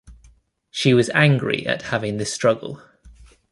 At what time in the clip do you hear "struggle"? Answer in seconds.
2.33-2.81